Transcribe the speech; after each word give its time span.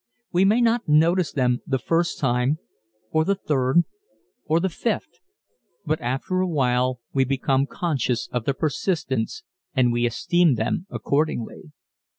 We 0.31 0.45
may 0.45 0.61
not 0.61 0.87
notice 0.87 1.31
them 1.31 1.59
the 1.67 1.77
first 1.77 2.17
time, 2.17 2.57
or 3.11 3.23
the 3.23 3.35
third, 3.35 3.83
or 4.45 4.59
the 4.59 4.67
fifth, 4.67 5.19
but 5.85 6.01
after 6.01 6.39
a 6.39 6.47
while 6.47 6.99
we 7.13 7.23
become 7.23 7.67
conscious 7.67 8.27
of 8.31 8.45
their 8.45 8.55
persistence 8.55 9.43
and 9.75 9.93
we 9.93 10.07
esteem 10.07 10.55
them 10.55 10.87
accordingly. 10.89 11.71